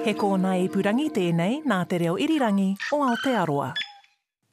[0.00, 3.74] He kōna ipurangi tēnei nā te reo irirangi o Aotearoa.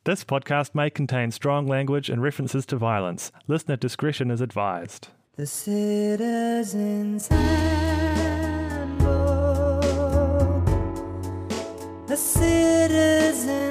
[0.04, 3.32] This podcast may contain strong language and references to violence.
[3.48, 5.08] Listener discretion is advised.
[5.38, 8.98] The Citizen's Handbook.
[12.08, 13.67] The Citizen's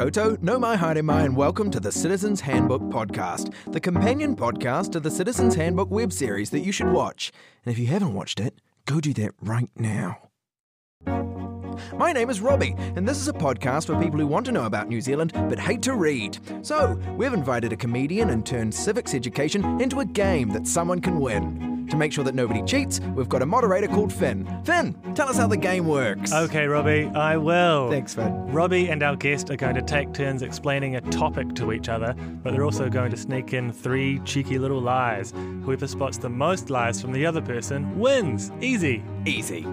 [0.00, 4.92] Koutou, no mai haere mai and welcome to the Citizens Handbook podcast, the companion podcast
[4.92, 7.30] to the Citizens Handbook web series that you should watch.
[7.66, 10.30] And if you haven't watched it, go do that right now.
[11.98, 14.64] My name is Robbie, and this is a podcast for people who want to know
[14.64, 16.38] about New Zealand but hate to read.
[16.62, 21.20] So, we've invited a comedian and turned civics education into a game that someone can
[21.20, 21.69] win.
[21.90, 24.46] To make sure that nobody cheats, we've got a moderator called Finn.
[24.64, 26.32] Finn, tell us how the game works.
[26.32, 27.90] Okay, Robbie, I will.
[27.90, 28.46] Thanks, Finn.
[28.46, 32.14] Robbie and our guest are going to take turns explaining a topic to each other,
[32.42, 35.32] but they're also going to sneak in three cheeky little lies.
[35.64, 38.52] Whoever spots the most lies from the other person wins.
[38.60, 39.02] Easy.
[39.26, 39.66] Easy.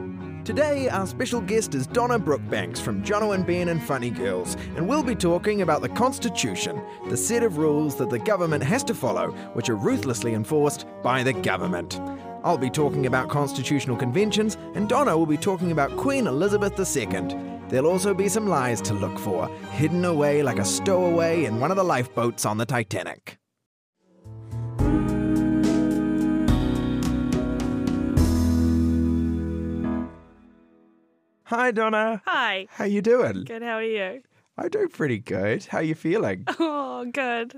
[0.48, 4.88] Today, our special guest is Donna Brookbanks from Jono and Ben and Funny Girls, and
[4.88, 8.94] we'll be talking about the Constitution, the set of rules that the government has to
[8.94, 12.00] follow, which are ruthlessly enforced by the government.
[12.46, 17.28] I'll be talking about constitutional conventions, and Donna will be talking about Queen Elizabeth II.
[17.68, 21.72] There'll also be some lies to look for, hidden away like a stowaway in one
[21.72, 23.38] of the lifeboats on the Titanic.
[31.48, 32.22] Hi, Donna.
[32.26, 32.68] Hi.
[32.72, 33.44] How you doing?
[33.46, 33.62] Good.
[33.62, 34.22] How are you?
[34.58, 35.66] I do pretty good.
[35.66, 36.46] How you feeling?
[36.60, 37.54] Oh, good.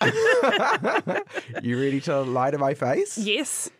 [1.62, 3.16] you ready to lie to my face?
[3.16, 3.70] yes.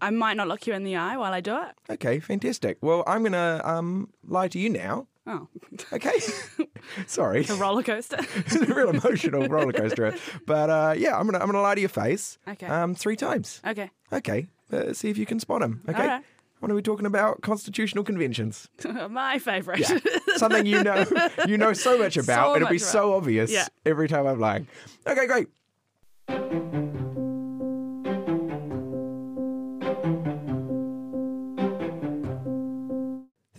[0.00, 1.76] I might not look you in the eye while I do it.
[1.88, 2.78] Okay, fantastic.
[2.82, 5.06] Well, I'm gonna um lie to you now.
[5.24, 5.46] Oh,
[5.92, 6.18] Okay.
[7.06, 7.46] Sorry.
[7.48, 8.16] a roller coaster.
[8.34, 10.16] it's a real emotional roller coaster.
[10.44, 12.38] But uh, yeah, I'm gonna I'm gonna lie to your face.
[12.48, 12.66] Okay.
[12.66, 13.60] Um, three times.
[13.64, 13.90] okay.
[14.12, 14.48] Okay.
[14.72, 15.82] Uh, see if you can spot him.
[15.88, 16.02] Okay.
[16.02, 16.24] All right.
[16.62, 17.42] What are we talking about?
[17.42, 18.68] Constitutional conventions.
[19.10, 19.80] My favourite.
[19.80, 19.98] Yeah.
[20.36, 21.04] Something you know
[21.48, 22.50] you know so much about.
[22.52, 23.66] So It'll be much so obvious Yeah.
[23.84, 24.68] every time I'm lying.
[25.04, 25.48] Okay, great.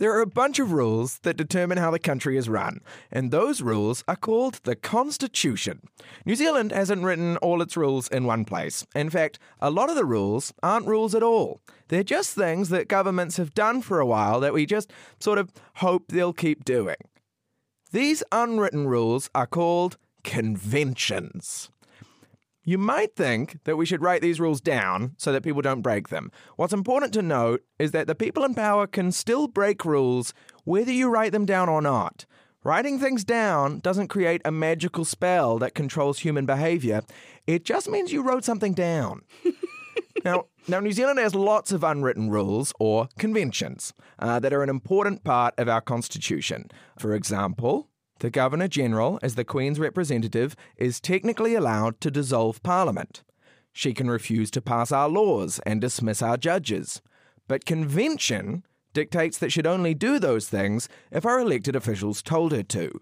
[0.04, 3.62] There are a bunch of rules that determine how the country is run, and those
[3.62, 5.80] rules are called the Constitution.
[6.26, 8.86] New Zealand hasn't written all its rules in one place.
[8.94, 11.62] In fact, a lot of the rules aren't rules at all.
[11.88, 15.50] They're just things that governments have done for a while that we just sort of
[15.76, 16.96] hope they'll keep doing.
[17.90, 21.70] These unwritten rules are called conventions.
[22.64, 26.08] You might think that we should write these rules down so that people don't break
[26.08, 26.30] them.
[26.56, 30.32] What's important to note is that the people in power can still break rules
[30.64, 32.24] whether you write them down or not.
[32.62, 37.02] Writing things down doesn't create a magical spell that controls human behavior.
[37.46, 39.20] It just means you wrote something down.
[40.24, 44.70] Now, now, New Zealand has lots of unwritten rules or conventions uh, that are an
[44.70, 46.70] important part of our constitution.
[46.98, 47.90] For example,
[48.24, 53.22] the Governor General, as the Queen's representative, is technically allowed to dissolve Parliament.
[53.70, 57.02] She can refuse to pass our laws and dismiss our judges.
[57.48, 58.64] But convention
[58.94, 62.98] dictates that she'd only do those things if our elected officials told her to.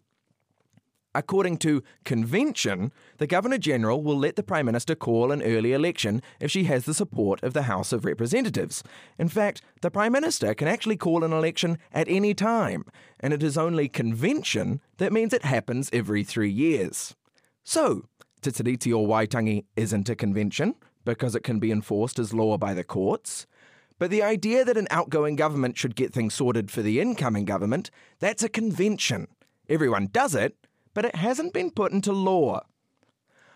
[1.15, 6.23] According to convention, the Governor General will let the Prime Minister call an early election
[6.41, 8.83] if she has the support of the House of Representatives.
[9.19, 12.85] In fact, the Prime Minister can actually call an election at any time,
[13.21, 17.15] and it is only convention that means it happens every three years.
[17.63, 18.07] So,
[18.41, 20.75] Te Tiriti o Waitangi isn't a convention
[21.05, 23.47] because it can be enforced as law by the courts.
[23.99, 27.91] But the idea that an outgoing government should get things sorted for the incoming government,
[28.19, 29.29] that's a convention.
[29.69, 30.57] Everyone does it,
[30.95, 32.61] but it hasn't been put into law.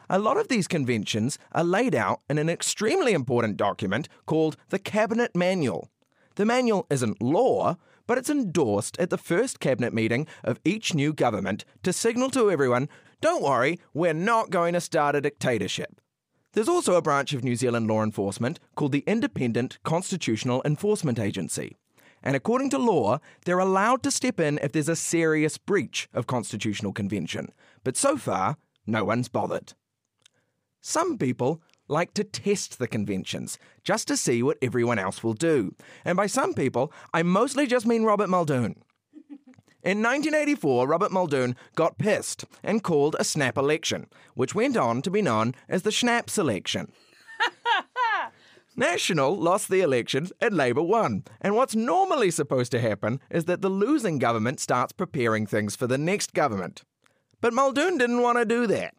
[0.08, 4.78] A lot of these conventions are laid out in an extremely important document called the
[4.78, 5.90] Cabinet Manual.
[6.36, 7.76] The manual isn't law,
[8.06, 12.50] but it's endorsed at the first cabinet meeting of each new government to signal to
[12.50, 12.88] everyone
[13.20, 16.00] don't worry, we're not going to start a dictatorship.
[16.52, 21.76] There's also a branch of New Zealand law enforcement called the Independent Constitutional Enforcement Agency.
[22.26, 26.26] And according to law, they're allowed to step in if there's a serious breach of
[26.26, 27.52] constitutional convention.
[27.84, 29.74] But so far, no one's bothered.
[30.80, 35.76] Some people like to test the conventions just to see what everyone else will do.
[36.04, 38.74] And by some people, I mostly just mean Robert Muldoon.
[39.84, 45.12] In 1984, Robert Muldoon got pissed and called a snap election, which went on to
[45.12, 46.90] be known as the Schnapps election.
[48.78, 51.24] National lost the elections and Labour won.
[51.40, 55.86] And what's normally supposed to happen is that the losing government starts preparing things for
[55.86, 56.82] the next government.
[57.40, 58.94] But Muldoon didn't want to do that.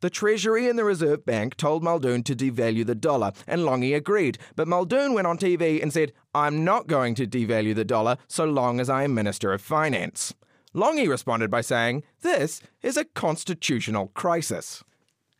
[0.00, 4.38] The Treasury and the Reserve Bank told Muldoon to devalue the dollar, and Lange agreed.
[4.56, 8.44] But Muldoon went on TV and said, I'm not going to devalue the dollar so
[8.44, 10.34] long as I am Minister of Finance.
[10.74, 14.82] Lange responded by saying, This is a constitutional crisis.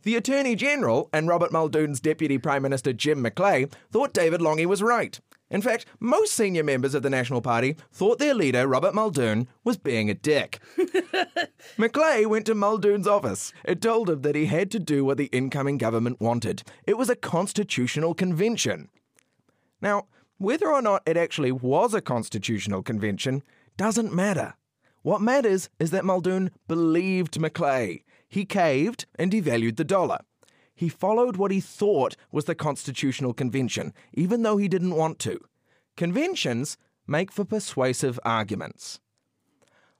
[0.05, 4.83] The Attorney General and Robert Muldoon's Deputy Prime Minister Jim McLay thought David Lange was
[4.83, 5.21] right.
[5.49, 9.77] In fact, most senior members of the National Party thought their leader, Robert Muldoon, was
[9.77, 10.59] being a dick.
[11.79, 15.27] McLay went to Muldoon's office and told him that he had to do what the
[15.27, 16.65] incoming government wanted.
[16.85, 18.89] It was a constitutional convention.
[19.81, 20.07] Now,
[20.39, 23.45] whether or not it actually was a constitutional convention
[23.77, 24.55] doesn't matter.
[25.03, 28.03] What matters is that Muldoon believed McLay.
[28.33, 30.21] He caved and devalued the dollar.
[30.75, 35.39] He followed what he thought was the constitutional convention, even though he didn't want to.
[35.99, 39.01] Conventions make for persuasive arguments.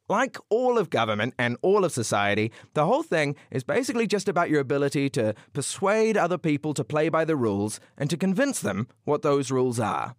[0.09, 4.49] Like all of government and all of society, the whole thing is basically just about
[4.49, 8.89] your ability to persuade other people to play by the rules and to convince them
[9.05, 10.17] what those rules are.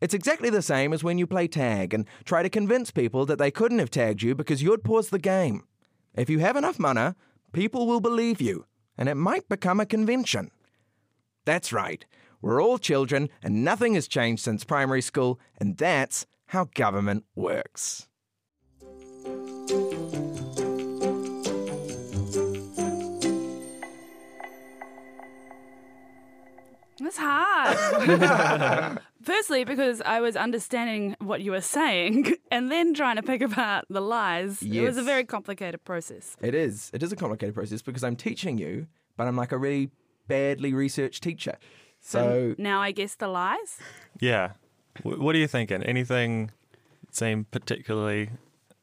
[0.00, 3.38] It's exactly the same as when you play tag and try to convince people that
[3.38, 5.62] they couldn't have tagged you because you'd paused the game.
[6.16, 7.14] If you have enough mana,
[7.52, 8.66] people will believe you,
[8.96, 10.50] and it might become a convention.
[11.44, 12.04] That's right.
[12.40, 18.08] We're all children, and nothing has changed since primary school, and that's how government works.
[26.98, 28.98] That's hard.
[29.22, 33.84] Firstly, because I was understanding what you were saying and then trying to pick apart
[33.88, 34.62] the lies.
[34.62, 36.36] It was a very complicated process.
[36.40, 36.90] It is.
[36.92, 38.86] It is a complicated process because I'm teaching you,
[39.16, 39.90] but I'm like a really
[40.28, 41.56] badly researched teacher.
[42.00, 43.78] So Now I guess the lies.
[44.20, 44.52] Yeah.
[45.04, 45.82] W- what are you thinking?
[45.82, 46.50] Anything
[47.10, 48.30] seem particularly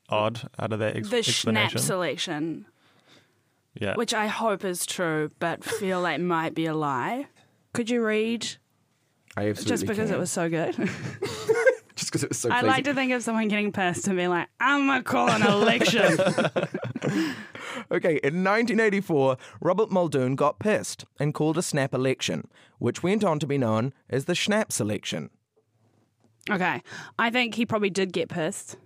[0.09, 1.79] odd out of that ex- The explanation?
[1.79, 2.65] Schnapp selection,
[3.79, 3.95] yeah.
[3.95, 7.27] which I hope is true, but feel like might be a lie.
[7.73, 8.47] Could you read
[9.37, 10.15] I absolutely just because can.
[10.15, 10.75] it was so good?
[11.95, 12.49] just because it was so.
[12.49, 12.67] I pleasing.
[12.67, 15.43] like to think of someone getting pissed and being like, I'm going to call an
[15.43, 16.17] election.
[17.91, 22.47] Okay, in 1984, Robert Muldoon got pissed and called a snap election,
[22.77, 25.29] which went on to be known as the Schnapp election.
[26.49, 26.81] okay.
[27.17, 28.77] I think he probably did get pissed,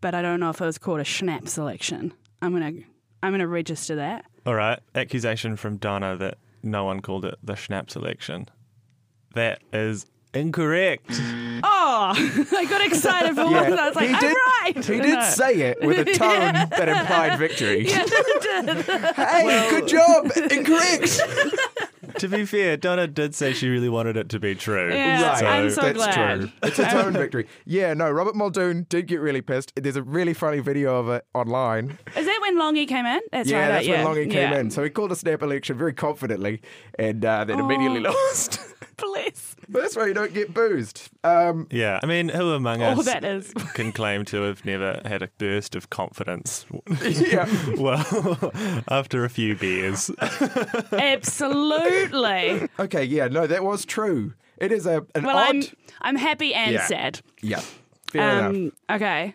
[0.00, 2.14] but I don't know if it was called a Schnapp selection.
[2.42, 2.84] I'm going to.
[3.22, 4.24] I'm going to register that.
[4.46, 4.78] All right.
[4.94, 8.48] Accusation from Donna that no one called it the Schnapp selection.
[9.38, 10.04] That is
[10.34, 11.10] incorrect.
[11.10, 11.62] Oh,
[12.56, 13.72] I got excited for once.
[13.78, 14.36] I was like, he I'm did.
[14.36, 14.84] right.
[14.84, 15.20] He did No.
[15.30, 17.86] say it with a tone that implied victory.
[17.88, 19.14] Yeah, it did.
[19.16, 20.30] Hey, good job.
[20.50, 22.18] Incorrect.
[22.18, 24.92] to be fair, Donna did say she really wanted it to be true.
[24.92, 25.44] Yeah, Right.
[25.44, 26.40] I'm so That's glad.
[26.40, 26.50] true.
[26.64, 27.46] It's a tone victory.
[27.64, 29.72] Yeah, no, Robert Muldoon did get really pissed.
[29.76, 31.98] There's a really funny video of it online.
[32.16, 33.20] Is that when Lange came in?
[33.32, 33.68] That's yeah, right.
[33.68, 34.04] that's yeah.
[34.04, 34.58] when Lange came yeah.
[34.58, 34.70] in.
[34.70, 36.60] So he called a snap election very confidently
[36.98, 38.10] and uh, then immediately Oh.
[38.30, 38.60] lost.
[39.32, 39.56] Bless.
[39.68, 41.08] but that's why you don't get boozed.
[41.24, 43.52] Um, Yeah, I mean, who among All us that is.
[43.74, 46.64] can claim to have never had a burst of confidence?
[47.02, 47.46] yeah.
[47.78, 48.52] well,
[48.88, 50.10] after a few beers.
[50.92, 52.68] Absolutely.
[52.78, 54.34] Okay, yeah, no, that was true.
[54.58, 55.48] It is a an Well, odd.
[55.54, 55.62] I'm
[56.00, 56.86] I'm happy and Yeah.
[56.86, 57.20] sad.
[57.42, 57.60] Yeah,
[58.10, 58.50] fair enough.
[58.54, 59.34] Um, okay.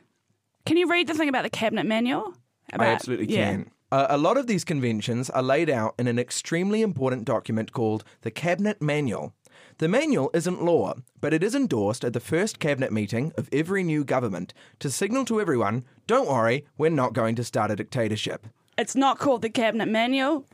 [0.65, 2.33] Can you read the thing about the cabinet manual?
[2.71, 3.51] I About- absolutely yeah.
[3.51, 3.69] can.
[3.91, 8.03] Uh, a lot of these conventions are laid out in an extremely important document called
[8.21, 9.33] the Cabinet Manual.
[9.79, 13.83] The manual isn't law, but it is endorsed at the first cabinet meeting of every
[13.83, 18.45] new government to signal to everyone don't worry, we're not going to start a dictatorship.
[18.77, 20.45] It's not called the cabinet manual.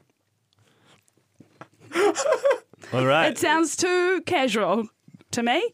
[2.94, 3.28] All right.
[3.32, 4.88] It sounds too casual
[5.32, 5.74] to me.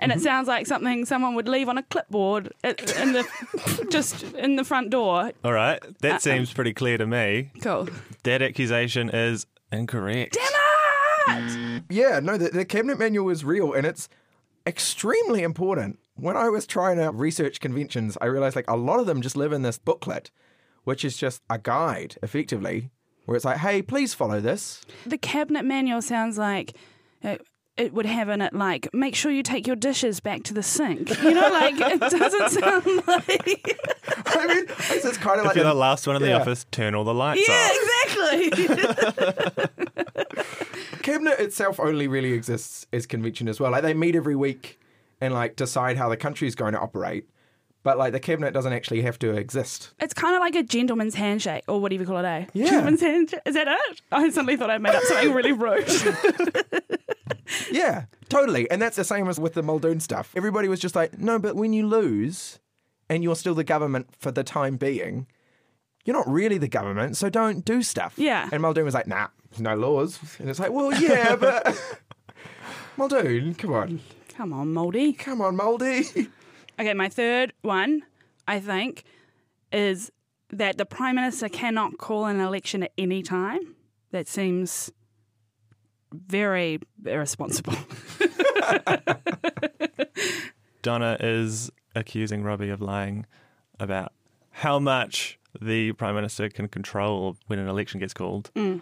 [0.00, 0.18] And Mm-hmm.
[0.18, 4.56] it sounds like something someone would leave on a clipboard at- in the just in
[4.56, 5.30] the front door.
[5.44, 5.78] All right.
[5.84, 7.52] Uh, That seems pretty clear to me.
[7.60, 7.88] Cool.
[8.24, 10.36] That accusation is incorrect.
[11.88, 14.08] Yeah, no, the, the cabinet manual is real and it's
[14.66, 15.98] extremely important.
[16.14, 19.36] When I was trying to research conventions, I realized like a lot of them just
[19.36, 20.30] live in this booklet,
[20.84, 22.90] which is just a guide, effectively,
[23.24, 24.82] where it's like, hey, please follow this.
[25.06, 26.76] The cabinet manual sounds like
[27.24, 27.36] uh,
[27.76, 30.62] it would have in it like make sure you take your dishes back to the
[30.62, 31.08] sink.
[31.22, 33.78] You know, like it doesn't sound like
[34.26, 36.32] I mean, it's, it's kind of If like you're the the, last one in the
[36.32, 37.72] office, turn all the lights yeah, off.
[38.10, 39.81] exactly.
[41.02, 43.70] cabinet itself only really exists as convention as well.
[43.72, 44.78] Like they meet every week
[45.20, 47.28] and like decide how the country is going to operate,
[47.82, 49.92] but like the cabinet doesn't actually have to exist.
[50.00, 52.46] it's kind of like a gentleman's handshake, or whatever you call it, eh?
[52.54, 52.66] Yeah.
[52.70, 53.40] Gentleman's handshake.
[53.46, 54.00] Is that it?
[54.10, 55.88] I suddenly thought I'd made up something really rude.
[57.70, 58.70] Yeah, totally.
[58.70, 60.32] And that's the same as with the Muldoon stuff.
[60.36, 62.58] Everybody was just like, no, but when you lose
[63.10, 65.26] and you're still the government for the time being,
[66.04, 68.14] you're not really the government, so don't do stuff.
[68.16, 68.48] Yeah.
[68.52, 70.18] And Muldoon was like, nah, there's no laws.
[70.38, 71.80] And it's like, well, yeah, but
[72.96, 74.00] Muldoon, come on.
[74.28, 75.12] Come on, Moldy.
[75.12, 76.28] Come on, Moldy.
[76.80, 78.02] Okay, my third one,
[78.48, 79.04] I think,
[79.72, 80.10] is
[80.50, 83.76] that the Prime Minister cannot call an election at any time.
[84.10, 84.90] That seems
[86.12, 87.74] very irresponsible.
[90.80, 93.26] Donna is accusing Robbie of lying
[93.78, 94.12] about
[94.50, 98.50] how much the Prime Minister can control when an election gets called.
[98.54, 98.80] Mm.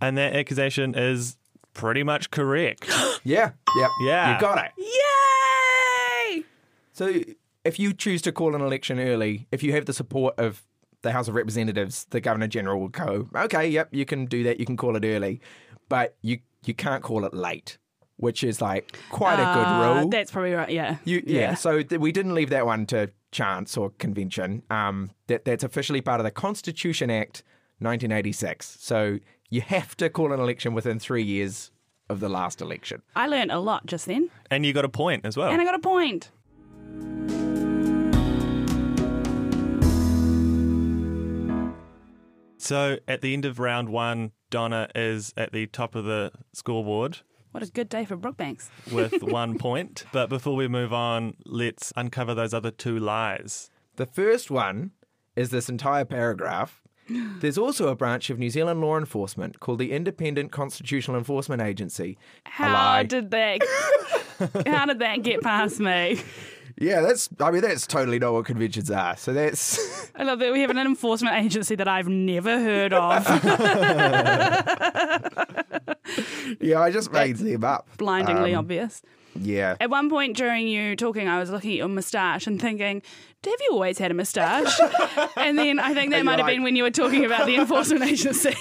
[0.00, 1.36] And that accusation is
[1.74, 2.88] pretty much correct.
[3.24, 3.88] yeah, yeah.
[4.02, 4.34] Yeah.
[4.34, 4.72] You got it.
[4.78, 6.44] Yay!
[6.92, 7.22] So
[7.64, 10.62] if you choose to call an election early, if you have the support of
[11.02, 14.58] the House of Representatives, the Governor General will go, okay, yep, you can do that.
[14.58, 15.40] You can call it early,
[15.88, 17.78] but you you can't call it late,
[18.18, 20.08] which is like quite a Uh, good rule.
[20.08, 20.70] That's probably right.
[20.70, 20.96] Yeah.
[21.04, 21.54] You, yeah.
[21.54, 24.62] So th- we didn't leave that one to chance or convention.
[24.70, 27.42] Um, that that's officially part of the Constitution Act,
[27.80, 28.76] 1986.
[28.80, 29.18] So
[29.50, 31.70] you have to call an election within three years
[32.08, 33.02] of the last election.
[33.14, 35.50] I learned a lot just then, and you got a point as well.
[35.50, 36.30] and I got a point.
[42.58, 47.18] So at the end of round one, Donna is at the top of the scoreboard
[47.56, 48.68] What a good day for Brookbanks.
[48.92, 50.04] with one point.
[50.12, 53.70] But before we move on, let's uncover those other two lies.
[53.94, 54.90] The first one
[55.36, 56.82] is this entire paragraph.
[57.40, 62.18] There's also a branch of New Zealand law enforcement called the Independent Constitutional Enforcement Agency.
[62.44, 63.62] How did that?
[64.66, 66.20] how did that get past me?
[66.78, 67.28] Yeah, that's.
[67.40, 69.16] I mean, that's totally not what conventions are.
[69.16, 70.10] So that's.
[70.14, 73.24] I love that we have an enforcement agency that I've never heard of.
[76.60, 77.88] yeah, I just made them up.
[77.96, 79.00] Blindingly Um, obvious.
[79.38, 79.76] Yeah.
[79.80, 83.02] At one point during you talking, I was looking at your moustache and thinking,
[83.44, 84.78] have you always had a moustache?
[85.36, 87.56] and then I think that might have like- been when you were talking about the
[87.56, 88.54] enforcement agency.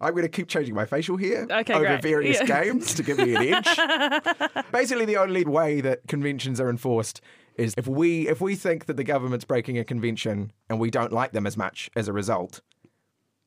[0.00, 2.02] I'm going to keep changing my facial hair Okay, over great.
[2.02, 2.62] various Yeah.
[2.64, 4.64] games to give me an edge.
[4.72, 7.20] Basically, the only way that conventions are enforced
[7.56, 11.12] is if we if we think that the government's breaking a convention and we don't
[11.12, 12.60] like them as much as a result.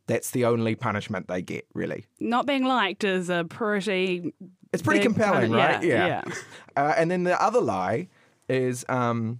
[0.07, 2.07] That's the only punishment they get, really.
[2.19, 4.33] Not being liked is a pretty.
[4.73, 5.83] It's pretty compelling, puni- right?
[5.83, 6.07] Yeah.
[6.07, 6.21] yeah.
[6.75, 8.07] Uh, and then the other lie
[8.47, 9.39] is um,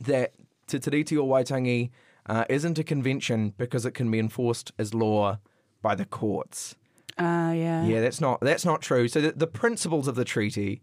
[0.00, 0.34] that
[0.68, 1.90] Te Tiriti o Waitangi
[2.26, 5.38] uh, isn't a convention because it can be enforced as law
[5.82, 6.76] by the courts.
[7.18, 7.84] Uh, yeah.
[7.84, 9.06] Yeah, that's not that's not true.
[9.08, 10.80] So the, the principles of the treaty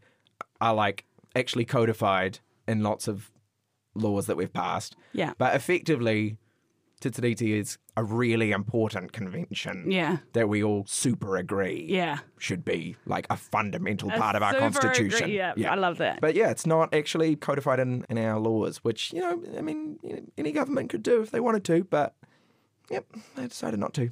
[0.62, 3.32] are like actually codified in lots of
[3.96, 4.96] laws that we've passed.
[5.14, 5.34] Yeah.
[5.38, 6.38] But effectively,
[7.02, 10.18] Te Tiriti is a really important convention Yeah.
[10.34, 12.20] that we all super agree Yeah.
[12.38, 15.24] should be like a fundamental part of our constitution.
[15.32, 16.22] agree- Yeah, I love that.
[16.22, 19.98] But yeah, it's not actually codified in, in our laws, which, you know, I mean,
[20.04, 22.16] you know, any government could do if they wanted to, but
[22.90, 24.12] yep, they decided not to.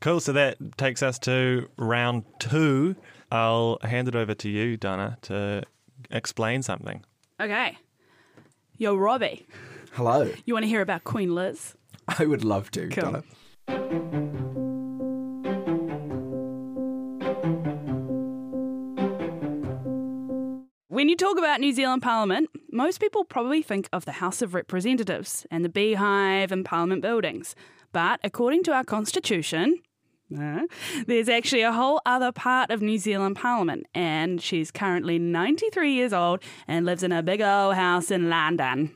[0.00, 0.20] Cool.
[0.20, 2.96] So that takes us to round two.
[3.30, 5.62] I'll hand it over to you, Donna, to
[6.10, 7.04] explain something.
[7.40, 7.76] Okay.
[8.78, 9.46] Yo, Robbie,
[9.92, 10.30] Hello.
[10.46, 11.74] you want to hear about Queen Liz?
[12.08, 13.22] I would love to, Cool.
[13.68, 14.30] Donna.
[20.88, 24.54] When you talk about New Zealand Parliament, most people probably think of the House of
[24.54, 27.54] Representatives and the beehive and Parliament buildings.
[27.92, 29.76] But according to our constitution,
[30.38, 30.62] uh,
[31.06, 36.12] there's actually a whole other part of New Zealand Parliament, and she's currently 93 years
[36.12, 38.94] old and lives in a big old house in London.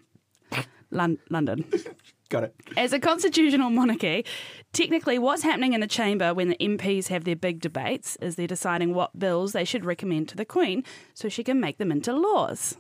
[0.90, 1.64] Lon- London.
[2.30, 2.54] Got it.
[2.76, 4.24] As a constitutional monarchy,
[4.72, 8.46] technically what's happening in the chamber when the MPs have their big debates is they're
[8.46, 12.12] deciding what bills they should recommend to the Queen so she can make them into
[12.12, 12.76] laws.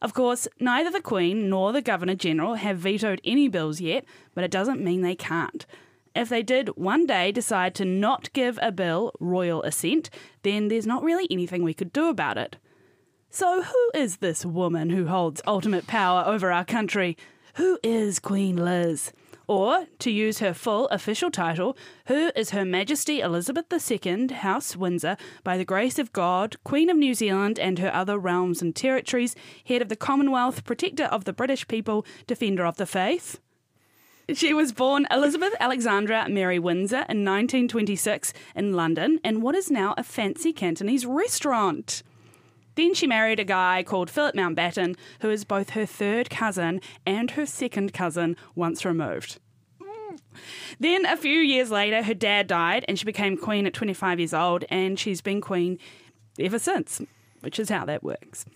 [0.00, 4.42] Of course, neither the Queen nor the Governor General have vetoed any bills yet, but
[4.42, 5.64] it doesn't mean they can't.
[6.14, 10.10] If they did one day decide to not give a bill royal assent,
[10.42, 12.56] then there's not really anything we could do about it.
[13.30, 17.16] So, who is this woman who holds ultimate power over our country?
[17.54, 19.12] Who is Queen Liz?
[19.46, 21.76] Or, to use her full official title,
[22.06, 26.96] who is Her Majesty Elizabeth II, House Windsor, by the grace of God, Queen of
[26.96, 31.32] New Zealand and her other realms and territories, head of the Commonwealth, protector of the
[31.32, 33.40] British people, defender of the faith?
[34.34, 39.94] She was born Elizabeth Alexandra Mary Windsor in 1926 in London in what is now
[39.98, 42.02] a fancy Cantonese restaurant.
[42.74, 47.32] Then she married a guy called Philip Mountbatten, who is both her third cousin and
[47.32, 49.38] her second cousin once removed.
[50.80, 54.34] Then, a few years later, her dad died and she became queen at 25 years
[54.34, 55.78] old, and she's been queen
[56.38, 57.02] ever since.
[57.40, 58.46] which is how that works.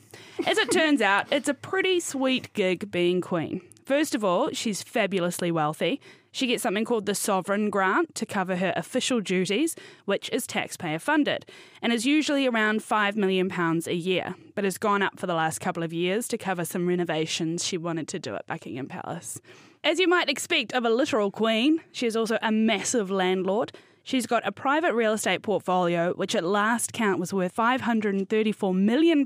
[0.46, 3.60] As it turns out, it's a pretty sweet gig being queen.
[3.86, 6.00] First of all, she's fabulously wealthy.
[6.32, 9.76] She gets something called the Sovereign Grant to cover her official duties,
[10.06, 11.46] which is taxpayer funded,
[11.80, 13.48] and is usually around £5 million
[13.86, 16.88] a year, but has gone up for the last couple of years to cover some
[16.88, 19.40] renovations she wanted to do at Buckingham Palace.
[19.84, 23.70] As you might expect of a literal queen, she is also a massive landlord.
[24.02, 29.24] She's got a private real estate portfolio, which at last count was worth £534 million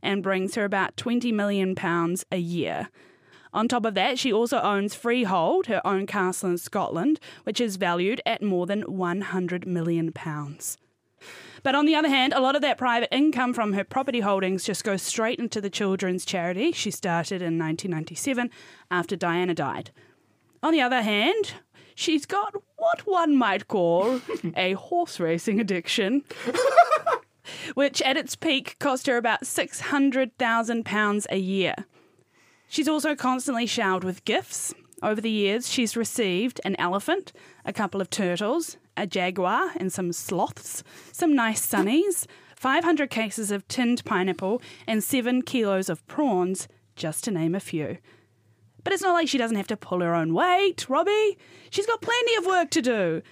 [0.00, 1.74] and brings her about £20 million
[2.30, 2.88] a year.
[3.54, 7.76] On top of that, she also owns Freehold, her own castle in Scotland, which is
[7.76, 10.12] valued at more than £100 million.
[11.62, 14.64] But on the other hand, a lot of that private income from her property holdings
[14.64, 18.50] just goes straight into the children's charity she started in 1997
[18.90, 19.92] after Diana died.
[20.62, 21.54] On the other hand,
[21.94, 24.20] she's got what one might call
[24.56, 26.24] a horse racing addiction.
[27.74, 31.74] which at its peak cost her about £600,000 a year.
[32.74, 34.74] She's also constantly showered with gifts.
[35.00, 37.32] Over the years, she's received an elephant,
[37.64, 42.26] a couple of turtles, a jaguar, and some sloths, some nice sunnies,
[42.56, 46.66] 500 cases of tinned pineapple, and 7 kilos of prawns,
[46.96, 47.98] just to name a few.
[48.82, 51.38] But it's not like she doesn't have to pull her own weight, Robbie.
[51.70, 53.22] She's got plenty of work to do.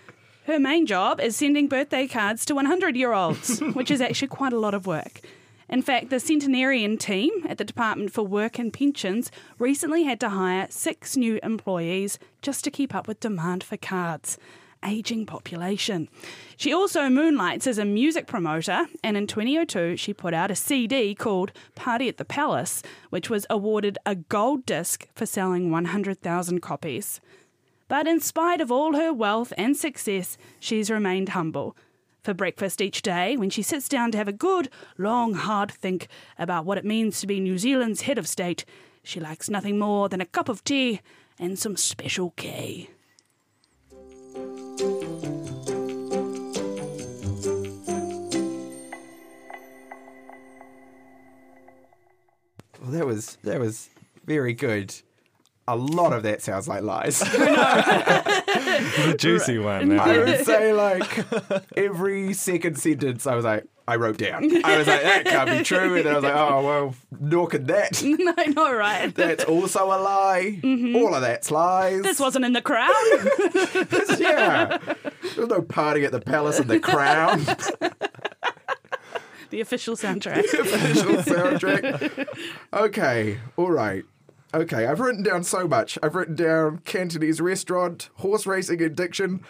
[0.47, 4.53] Her main job is sending birthday cards to 100 year olds, which is actually quite
[4.53, 5.21] a lot of work.
[5.73, 10.29] In fact, the centenarian team at the Department for Work and Pensions recently had to
[10.29, 14.37] hire six new employees just to keep up with demand for cards.
[14.85, 16.11] Aging population.
[16.59, 21.15] She also moonlights as a music promoter, and in 2002 she put out a CD
[21.15, 27.19] called Party at the Palace, which was awarded a gold disc for selling 100,000 copies.
[27.89, 31.75] But in spite of all her wealth and success, she's remained humble.
[32.23, 36.07] For breakfast each day, when she sits down to have a good, long, hard think
[36.39, 38.65] about what it means to be New Zealand's head of state,
[39.03, 41.01] she likes nothing more than a cup of tea
[41.41, 42.91] and some special K.
[52.81, 53.89] Well, that was that was
[54.25, 54.95] very good.
[55.67, 57.21] A lot of that sounds like lies.
[59.07, 59.99] The juicy one.
[59.99, 61.25] I would say like
[61.77, 64.45] every second sentence, I was like, I wrote down.
[64.65, 67.49] I was like, that can't be true, and then I was like, oh well, nor
[67.49, 68.03] could that.
[68.05, 69.15] no, not right.
[69.15, 70.61] That's also a lie.
[70.63, 70.97] Mm-hmm.
[70.97, 72.03] All of that's lies.
[72.03, 72.91] This wasn't in the crown.
[74.19, 74.79] yeah.
[75.35, 77.45] There's no party at the palace in the crown.
[79.51, 80.51] the official soundtrack.
[80.51, 82.29] The official soundtrack.
[82.73, 84.05] Okay, all right.
[84.55, 85.99] Okay, I've written down so much.
[86.03, 89.43] I've written down Cantonese restaurant, horse racing addiction,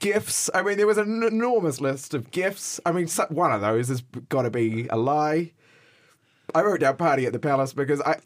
[0.00, 0.50] gifts.
[0.52, 2.80] I mean, there was an enormous list of gifts.
[2.84, 5.52] I mean, one of those has got to be a lie.
[6.52, 8.16] I wrote down party at the palace because I.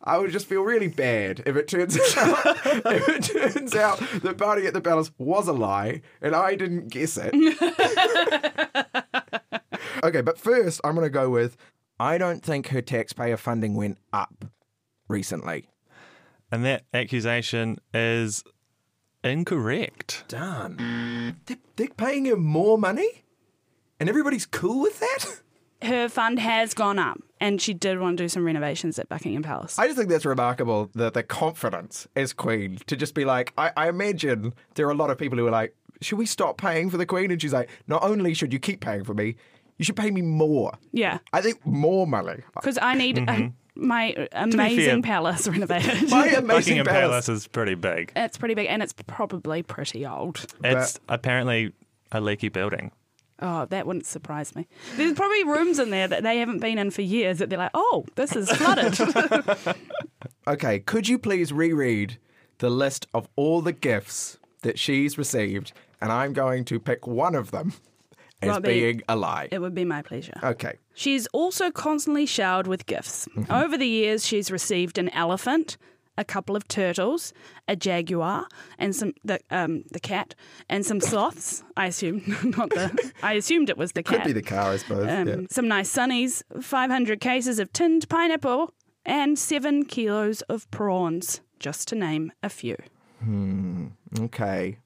[0.00, 4.38] I would just feel really bad if it turns out if it turns out that
[4.38, 7.34] party at the palace was a lie and I didn't guess it.
[10.04, 11.56] okay, but first I'm going to go with
[11.98, 14.44] I don't think her taxpayer funding went up
[15.08, 15.68] recently.
[16.50, 18.44] And that accusation is
[19.24, 20.24] incorrect.
[20.28, 21.36] Darn.
[21.46, 23.24] They're, they're paying her more money?
[24.00, 25.40] And everybody's cool with that?
[25.82, 29.44] Her fund has gone up, and she did want to do some renovations at Buckingham
[29.44, 29.78] Palace.
[29.78, 33.70] I just think that's remarkable, that the confidence as Queen to just be like, I,
[33.76, 36.90] I imagine there are a lot of people who are like, should we stop paying
[36.90, 37.30] for the Queen?
[37.30, 39.36] And she's like, not only should you keep paying for me,
[39.76, 40.72] you should pay me more.
[40.90, 42.42] yeah, I think more money.
[42.54, 46.10] because I need uh, my amazing fair- palace renovated.
[46.10, 47.26] My amazing Buckingham palace.
[47.26, 48.12] Palace is pretty big.
[48.16, 50.44] it's pretty big, and it's probably pretty old.
[50.62, 51.72] It's apparently
[52.12, 52.92] a leaky building.
[53.40, 54.66] Oh, that wouldn't surprise me.
[54.96, 57.70] There's probably rooms in there that they haven't been in for years that they're like,
[57.72, 58.98] oh, this is flooded.
[60.46, 62.18] Okay, could you please reread
[62.58, 65.72] the list of all the gifts that she's received?
[66.00, 67.74] And I'm going to pick one of them
[68.42, 68.68] as Robbie.
[68.68, 69.48] being a lie.
[69.50, 70.38] it would be my pleasure.
[70.42, 70.74] Okay.
[70.94, 73.28] She's also constantly showered with gifts.
[73.50, 75.76] Over the years, she's received an elephant,
[76.16, 77.32] a couple of turtles,
[77.68, 78.46] a jaguar,
[78.78, 80.34] and some the um the cat,
[80.68, 81.62] and some sloths.
[81.76, 82.22] I assume
[82.56, 83.12] not the.
[83.22, 84.26] I assumed it was the Could cat.
[84.26, 85.08] Could be the car, I suppose.
[85.08, 85.36] um, yeah.
[85.50, 88.72] Some nice sunnies, five hundred cases of tinned pineapple,
[89.06, 92.76] and seven kilos of prawns, just to name a few.
[93.22, 93.86] Hmm.
[94.18, 94.78] Okay.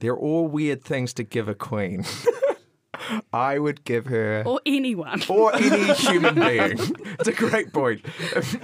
[0.00, 2.04] They're all weird things to give a queen.
[3.32, 4.42] I would give her.
[4.46, 5.22] Or anyone.
[5.28, 6.78] Or any human being.
[7.18, 8.00] It's a great point.
[8.34, 8.54] If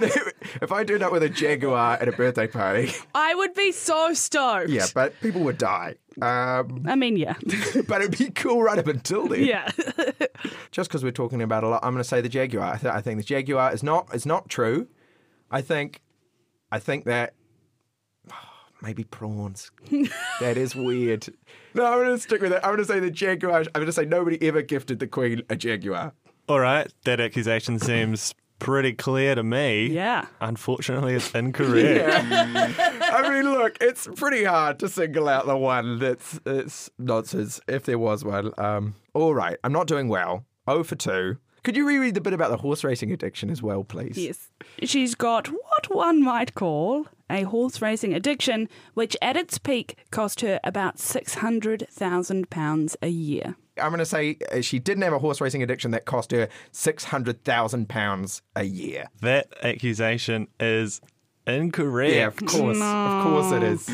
[0.61, 4.13] if I turned that with a jaguar at a birthday party, I would be so
[4.13, 4.69] stoked.
[4.69, 5.95] yeah, but people would die.
[6.21, 7.33] Um, I mean, yeah.
[7.87, 9.43] but it'd be cool right up until then.
[9.43, 9.69] yeah.
[10.71, 12.73] Just because we're talking about a lot, I'm going to say the jaguar.
[12.73, 14.87] I, th- I think the jaguar is not is not true.
[15.51, 16.01] I think,
[16.71, 17.33] I think that
[18.83, 19.71] maybe prawns.
[20.39, 21.27] that is weird.
[21.73, 22.59] No, I'm going to stick with it.
[22.63, 23.59] I'm going to say the jaguar.
[23.61, 26.13] I'm going to say nobody ever gifted the queen a jaguar.
[26.47, 29.87] All right, that accusation seems pretty clear to me.
[29.87, 30.25] Yeah.
[30.41, 32.25] Unfortunately, it's incorrect.
[32.29, 37.83] I mean, look, it's pretty hard to single out the one that's it's nonsense if
[37.85, 38.51] there was one.
[38.57, 40.45] Um, all right, I'm not doing well.
[40.67, 41.37] Oh for two.
[41.63, 44.17] Could you reread the bit about the horse racing addiction as well, please?
[44.17, 44.49] Yes.
[44.83, 50.41] She's got what one might call a horse racing addiction, which at its peak cost
[50.41, 53.55] her about £600,000 a year.
[53.81, 56.47] I'm going to say uh, she didn't have a horse racing addiction that cost her
[56.71, 59.07] six hundred thousand pounds a year.
[59.21, 61.01] that accusation is
[61.47, 62.13] incorrect.
[62.13, 63.89] Yeah, of course, of course it is.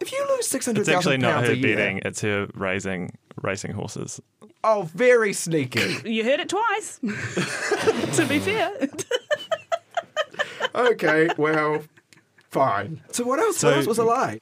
[0.00, 3.18] If you lose six hundred It's actually not her a year, betting, it's her raising
[3.42, 4.18] racing horses.
[4.66, 5.96] Oh, very sneaky.
[6.04, 6.98] You heard it twice,
[8.16, 8.72] to be fair.
[10.74, 11.82] okay, well,
[12.50, 13.00] fine.
[13.12, 13.58] So what else?
[13.58, 14.40] So- what else was a lie?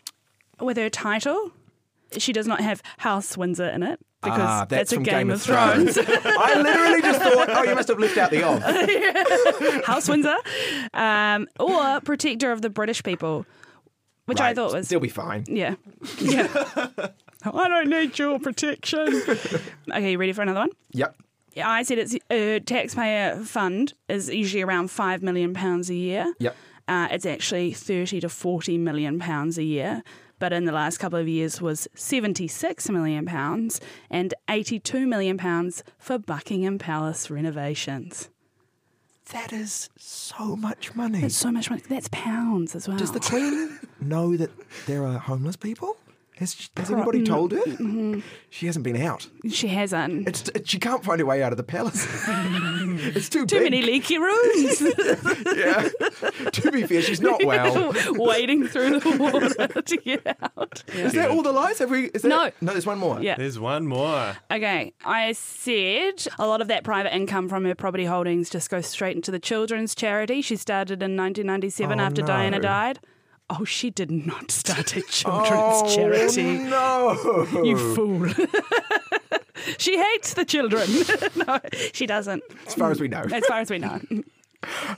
[0.60, 1.50] With her title,
[2.16, 5.30] she does not have House Windsor in it because Ah, that's that's, a from Game,
[5.30, 5.98] of Thrones.
[6.00, 9.84] I literally just thought, oh, you must have left out the off.
[9.84, 10.36] House Windsor,
[10.94, 13.46] um, or Protector of the British People,
[14.26, 15.44] which I thought was They'll be fine.
[15.48, 15.74] yeah,
[16.20, 16.46] yeah.
[17.52, 19.08] I don't need your protection.
[19.90, 20.70] okay, you ready for another one?
[20.92, 21.16] Yep.
[21.54, 26.34] Yeah, I said it's a taxpayer fund is usually around five million pounds a year.
[26.38, 26.56] Yep.
[26.88, 30.02] Uh, it's actually thirty to forty million pounds a year,
[30.38, 33.80] but in the last couple of years was seventy six million pounds
[34.10, 38.30] and eighty two million pounds for Buckingham Palace renovations.
[39.32, 41.20] That is so much money.
[41.20, 41.82] That's so much money.
[41.88, 42.98] That's pounds as well.
[42.98, 44.50] Does the Queen know that
[44.86, 45.96] there are homeless people?
[46.38, 47.60] Has, has anybody told her?
[47.60, 48.18] Mm-hmm.
[48.50, 49.28] She hasn't been out.
[49.48, 50.26] she hasn't.
[50.26, 52.04] It's, it, she can't find her way out of the palace.
[52.28, 53.70] it's too, Too big.
[53.70, 54.82] many leaky rooms.
[55.54, 55.88] Yeah.
[56.50, 57.92] to be fair, she's not well.
[58.10, 60.82] Wading through the water to get out.
[60.88, 61.78] Is that all the lies?
[61.78, 62.06] Have we?
[62.06, 62.50] Is that, No.
[62.60, 63.20] No, there's one more.
[63.20, 63.36] Yeah.
[63.36, 64.36] There's one more.
[64.50, 68.86] Okay, I said a lot of that private income from her property holdings just goes
[68.86, 72.26] straight into the children's charity she started in 1997 Oh, after no.
[72.26, 72.98] Diana died.
[73.50, 76.42] Oh, she did not start a children's Oh, charity.
[76.58, 77.46] no.
[77.62, 78.28] You fool.
[79.78, 80.88] she hates the children.
[81.46, 81.60] no,
[81.92, 82.42] she doesn't.
[82.66, 83.22] As far as we know.
[83.32, 84.00] As far as we know.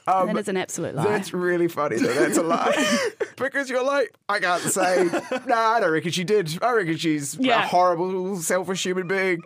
[0.06, 1.04] that is an absolute lie.
[1.04, 3.10] Um, That's really funny that that's a lie.
[3.36, 5.08] because you're like, I can't say,
[5.46, 6.56] nah, I don't reckon she did.
[6.62, 9.42] I reckon she's a horrible, selfish human being.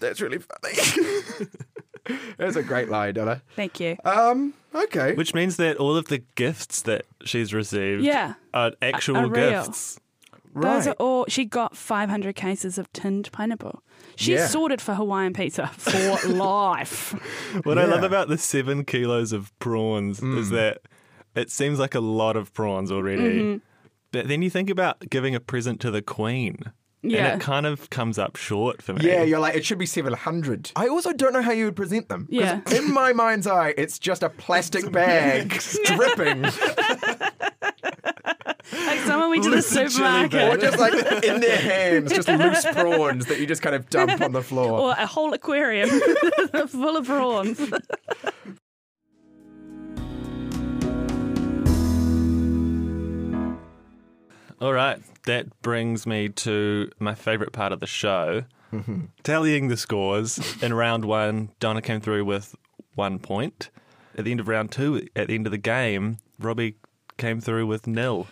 [0.00, 1.48] That's really funny.
[2.36, 3.42] That's a great lie, Donna.
[3.56, 3.96] Thank you.
[4.04, 5.14] Um, okay.
[5.14, 8.34] Which means that all of the gifts that she's received Yeah.
[8.52, 9.64] are actual are real.
[9.64, 9.98] gifts.
[10.54, 11.24] Those are all.
[11.28, 13.82] She got 500 cases of tinned pineapple.
[14.16, 14.46] She Yeah.
[14.48, 17.14] sorted for Hawaiian pizza for life.
[17.64, 20.82] What I love about the seven kilos of prawns is that
[21.34, 23.22] it seems like a lot of prawns already.
[23.40, 23.58] Mm-hmm.
[24.10, 26.58] But then you think about giving a present to the Queen.
[27.04, 27.32] Yeah.
[27.32, 29.04] And it kind of comes up short for me.
[29.04, 30.70] Yeah, you're like, it should be 700.
[30.76, 32.26] I also don't know how you would present them.
[32.26, 32.60] 'Cause Yeah.
[32.76, 36.42] In my mind's eye, it's just a plastic bag dripping.
[38.74, 40.42] Like someone went to the With the chili supermarket.
[40.52, 44.20] Or just like in their hands, just loose prawns that you just kind of dump
[44.20, 44.70] on the floor.
[44.70, 45.88] or a whole aquarium
[46.68, 47.60] full of prawns.
[54.62, 54.98] All right.
[55.24, 59.00] That brings me to my favorite part of the show Mm-hmm.
[59.22, 60.40] tallying the scores.
[60.62, 62.54] In round one, Donna came through with
[62.94, 63.68] one point.
[64.16, 66.76] At the end of round two, at the end of the game, Robbie
[67.18, 68.28] came through with nil,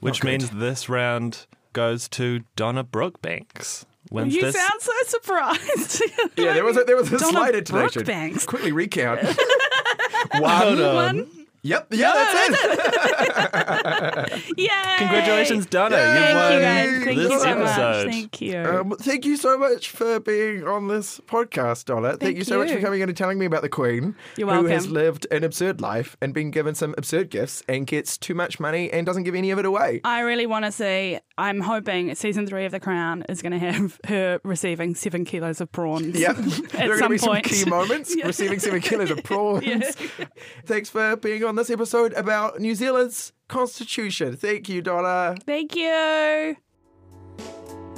[0.00, 0.28] which good.
[0.28, 3.84] means this round goes to Donna Brookbanks.
[4.10, 4.54] Wins you this.
[4.56, 6.02] sound so surprised.
[6.38, 8.04] Yeah, there was a, there was a Donna slight intonation.
[8.04, 8.46] Brookbanks.
[8.46, 9.20] Quickly recount.
[10.32, 10.80] Hold One.
[10.82, 10.94] on.
[10.94, 11.30] One.
[11.62, 11.88] Yep.
[11.90, 14.25] Yeah, that's it.
[14.56, 14.68] Yay!
[14.98, 15.96] Congratulations, Donna.
[15.96, 16.02] Yay.
[16.02, 17.04] You've Thank won you guys.
[17.04, 18.06] Thank this you so episode.
[18.06, 18.14] much.
[18.14, 18.58] Thank you.
[18.58, 22.08] Um, thank you so much for being on this podcast, Donna.
[22.10, 24.54] Thank, Thank you so much for coming in and telling me about the Queen, You're
[24.54, 28.34] who has lived an absurd life and been given some absurd gifts and gets too
[28.34, 30.00] much money and doesn't give any of it away.
[30.04, 31.18] I really want to see.
[31.38, 35.60] I'm hoping season three of The Crown is going to have her receiving seven kilos
[35.60, 36.18] of prawns.
[36.18, 36.36] Yep.
[36.38, 37.46] at there are some going to be point.
[37.46, 38.14] some key moments.
[38.16, 38.26] Yeah.
[38.26, 39.66] Receiving seven kilos of prawns.
[39.66, 40.26] Yeah.
[40.64, 44.36] Thanks for being on this episode about New Zealand's constitution.
[44.36, 45.36] Thank you, Donna.
[45.44, 46.56] Thank you.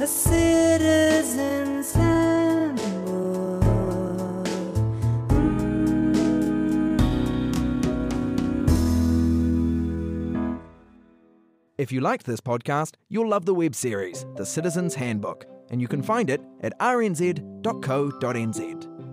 [0.00, 2.88] A citizen's handbook.
[11.78, 15.86] If you liked this podcast, you'll love the web series, The Citizen's Handbook, and you
[15.86, 17.38] can find it at rnz.co.nz.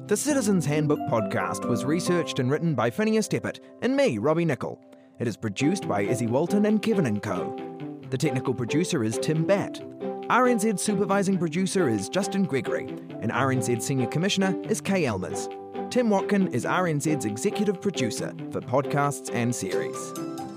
[0.07, 4.79] The Citizen's Handbook podcast was researched and written by Finnius Teppett and me, Robbie Nicol.
[5.17, 7.55] It is produced by Izzy Walton and Kevin and Co.
[8.09, 9.79] The technical producer is Tim Batt.
[10.27, 12.87] RNZ supervising producer is Justin Gregory,
[13.21, 15.47] and RNZ senior commissioner is Kay Elmers.
[15.89, 19.95] Tim Watkin is RNZ's executive producer for podcasts and series.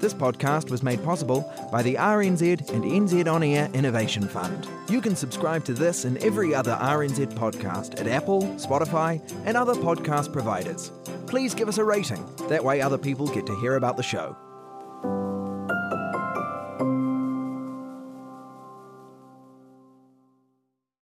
[0.00, 4.66] This podcast was made possible by the RNZ and NZ On Air Innovation Fund.
[4.88, 9.74] You can subscribe to this and every other RNZ podcast at Apple, Spotify, and other
[9.74, 10.90] podcast providers.
[11.28, 12.24] Please give us a rating.
[12.48, 14.36] That way, other people get to hear about the show
[15.02, 15.37] thank you